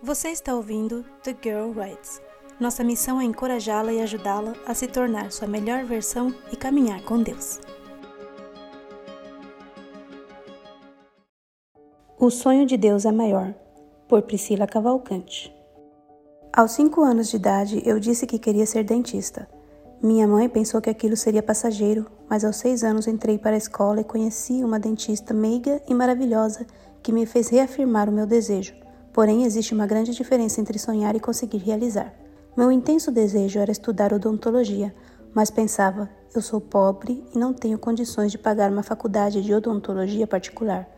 [0.00, 2.22] Você está ouvindo The Girl Writes.
[2.60, 7.20] Nossa missão é encorajá-la e ajudá-la a se tornar sua melhor versão e caminhar com
[7.20, 7.58] Deus.
[12.16, 13.52] O sonho de Deus é maior,
[14.06, 15.52] por Priscila Cavalcante.
[16.52, 19.48] Aos cinco anos de idade, eu disse que queria ser dentista.
[20.00, 24.00] Minha mãe pensou que aquilo seria passageiro, mas aos seis anos entrei para a escola
[24.00, 26.64] e conheci uma dentista meiga e maravilhosa
[27.02, 28.87] que me fez reafirmar o meu desejo.
[29.12, 32.14] Porém, existe uma grande diferença entre sonhar e conseguir realizar.
[32.56, 34.94] Meu intenso desejo era estudar odontologia,
[35.34, 40.26] mas pensava: eu sou pobre e não tenho condições de pagar uma faculdade de odontologia
[40.26, 40.88] particular.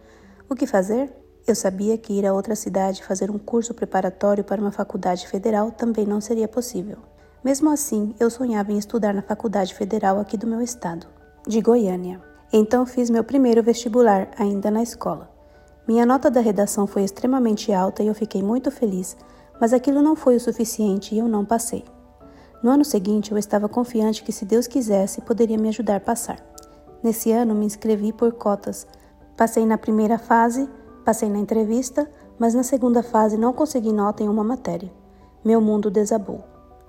[0.48, 1.12] O que fazer?
[1.46, 5.70] Eu sabia que ir a outra cidade fazer um curso preparatório para uma faculdade federal
[5.70, 6.98] também não seria possível.
[7.42, 11.06] Mesmo assim, eu sonhava em estudar na Faculdade Federal aqui do meu estado,
[11.46, 12.20] de Goiânia.
[12.52, 15.29] Então fiz meu primeiro vestibular, ainda na escola.
[15.90, 19.16] Minha nota da redação foi extremamente alta e eu fiquei muito feliz,
[19.60, 21.84] mas aquilo não foi o suficiente e eu não passei.
[22.62, 26.38] No ano seguinte, eu estava confiante que, se Deus quisesse, poderia me ajudar a passar.
[27.02, 28.86] Nesse ano, me inscrevi por cotas.
[29.36, 30.70] Passei na primeira fase,
[31.04, 34.92] passei na entrevista, mas na segunda fase não consegui nota em uma matéria.
[35.44, 36.44] Meu mundo desabou.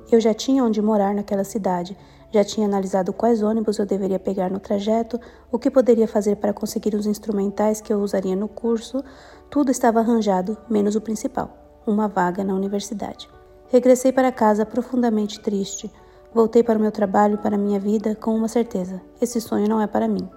[0.09, 1.97] Eu já tinha onde morar naquela cidade,
[2.31, 5.19] já tinha analisado quais ônibus eu deveria pegar no trajeto,
[5.51, 9.03] o que poderia fazer para conseguir os instrumentais que eu usaria no curso,
[9.49, 13.29] tudo estava arranjado, menos o principal, uma vaga na universidade.
[13.71, 15.91] Regressei para casa profundamente triste.
[16.33, 19.81] Voltei para o meu trabalho, para a minha vida, com uma certeza: esse sonho não
[19.81, 20.29] é para mim.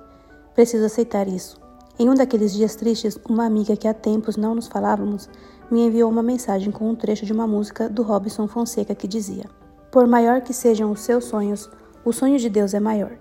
[0.55, 1.61] Preciso aceitar isso.
[1.99, 5.28] Em um daqueles dias tristes, uma amiga que há tempos não nos falávamos
[5.70, 9.45] me enviou uma mensagem com um trecho de uma música do Robson Fonseca que dizia:
[9.91, 11.71] Por maior que sejam os seus sonhos,
[12.05, 13.19] o sonho de Deus é maior.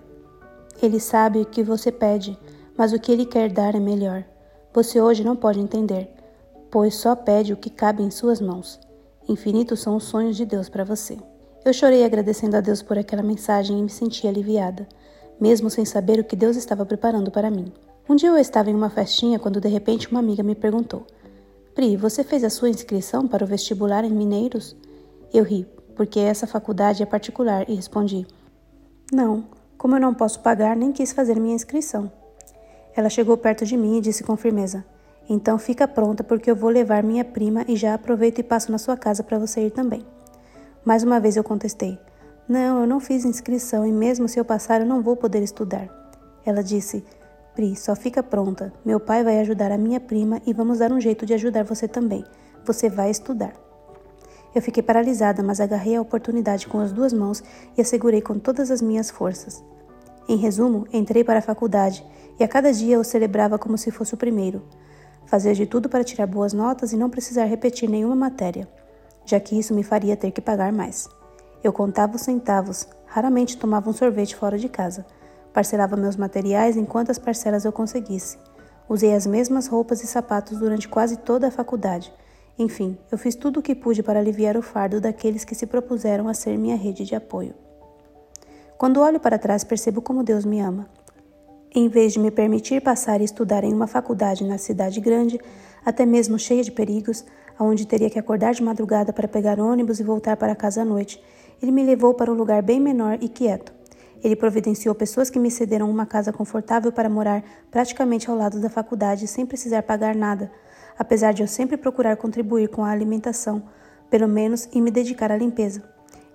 [0.82, 2.38] Ele sabe o que você pede,
[2.76, 4.24] mas o que ele quer dar é melhor.
[4.72, 6.10] Você hoje não pode entender,
[6.70, 8.80] pois só pede o que cabe em suas mãos.
[9.28, 11.16] Infinitos são os sonhos de Deus para você.
[11.64, 14.86] Eu chorei agradecendo a Deus por aquela mensagem e me senti aliviada,
[15.40, 17.72] mesmo sem saber o que Deus estava preparando para mim.
[18.06, 21.06] Um dia eu estava em uma festinha quando de repente uma amiga me perguntou:
[21.74, 24.76] Pri, você fez a sua inscrição para o vestibular em Mineiros?
[25.32, 28.26] Eu ri, porque essa faculdade é particular, e respondi:
[29.12, 29.44] não,
[29.76, 32.10] como eu não posso pagar, nem quis fazer minha inscrição.
[32.96, 34.84] Ela chegou perto de mim e disse com firmeza:
[35.28, 38.78] Então fica pronta, porque eu vou levar minha prima e já aproveito e passo na
[38.78, 40.04] sua casa para você ir também.
[40.84, 41.98] Mais uma vez eu contestei:
[42.48, 45.88] Não, eu não fiz inscrição e mesmo se eu passar eu não vou poder estudar.
[46.46, 47.04] Ela disse:
[47.54, 48.72] Pri, só fica pronta.
[48.84, 51.86] Meu pai vai ajudar a minha prima e vamos dar um jeito de ajudar você
[51.86, 52.24] também.
[52.64, 53.52] Você vai estudar.
[54.54, 57.42] Eu fiquei paralisada, mas agarrei a oportunidade com as duas mãos
[57.76, 59.64] e a segurei com todas as minhas forças.
[60.28, 62.04] Em resumo, entrei para a faculdade
[62.38, 64.62] e a cada dia eu celebrava como se fosse o primeiro.
[65.26, 68.68] Fazia de tudo para tirar boas notas e não precisar repetir nenhuma matéria,
[69.24, 71.08] já que isso me faria ter que pagar mais.
[71.62, 75.06] Eu contava os centavos, raramente tomava um sorvete fora de casa.
[75.54, 78.36] Parcelava meus materiais em quantas parcelas eu conseguisse.
[78.86, 82.12] Usei as mesmas roupas e sapatos durante quase toda a faculdade
[82.58, 86.28] enfim, eu fiz tudo o que pude para aliviar o fardo daqueles que se propuseram
[86.28, 87.52] a ser minha rede de apoio.
[88.78, 90.88] Quando olho para trás, percebo como Deus me ama.
[91.74, 95.40] Em vez de me permitir passar e estudar em uma faculdade na cidade grande,
[95.84, 97.24] até mesmo cheia de perigos,
[97.58, 101.20] aonde teria que acordar de madrugada para pegar ônibus e voltar para casa à noite,
[101.60, 103.72] ele me levou para um lugar bem menor e quieto.
[104.24, 108.70] Ele providenciou pessoas que me cederam uma casa confortável para morar praticamente ao lado da
[108.70, 110.50] faculdade sem precisar pagar nada,
[110.98, 113.62] apesar de eu sempre procurar contribuir com a alimentação,
[114.08, 115.82] pelo menos e me dedicar à limpeza.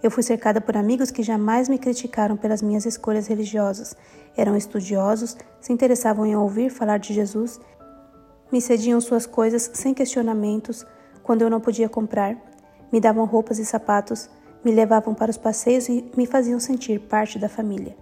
[0.04, 3.98] Eu fui cercada por amigos que jamais me criticaram pelas minhas escolhas religiosas.
[4.38, 7.60] Eram estudiosos, se interessavam em ouvir falar de Jesus,
[8.52, 10.86] me cediam suas coisas sem questionamentos
[11.24, 12.38] quando eu não podia comprar,
[12.92, 14.30] me davam roupas e sapatos,
[14.64, 17.96] me levavam para os passeios e me faziam sentir parte da família.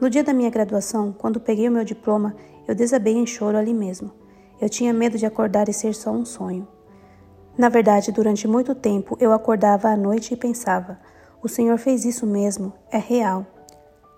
[0.00, 2.36] No dia da minha graduação, quando peguei o meu diploma,
[2.68, 4.10] eu desabei em choro ali mesmo.
[4.60, 6.66] Eu tinha medo de acordar e ser só um sonho.
[7.56, 10.98] Na verdade, durante muito tempo eu acordava à noite e pensava:
[11.42, 13.46] o Senhor fez isso mesmo, é real.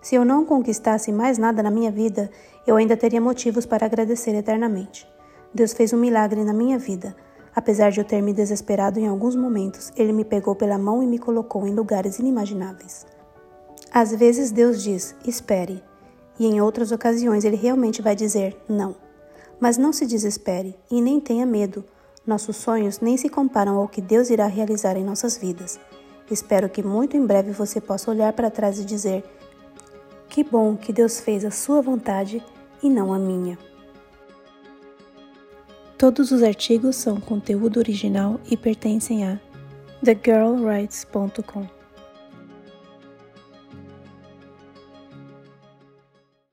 [0.00, 2.30] Se eu não conquistasse mais nada na minha vida,
[2.66, 5.06] eu ainda teria motivos para agradecer eternamente.
[5.52, 7.14] Deus fez um milagre na minha vida.
[7.58, 11.06] Apesar de eu ter me desesperado em alguns momentos, Ele me pegou pela mão e
[11.08, 13.04] me colocou em lugares inimagináveis.
[13.92, 15.82] Às vezes Deus diz, espere,
[16.38, 18.94] e em outras ocasiões Ele realmente vai dizer, não.
[19.58, 21.84] Mas não se desespere e nem tenha medo.
[22.24, 25.80] Nossos sonhos nem se comparam ao que Deus irá realizar em nossas vidas.
[26.30, 29.24] Espero que muito em breve você possa olhar para trás e dizer:
[30.28, 32.40] Que bom que Deus fez a sua vontade
[32.80, 33.58] e não a minha.
[35.98, 39.40] Todos os artigos são conteúdo original e pertencem a
[40.04, 41.77] thegirlwrites.com.